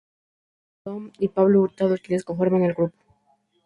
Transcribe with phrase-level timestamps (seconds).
[0.83, 2.97] Hoy son Mario Domm y Pablo Hurtado quienes conforman al grupo.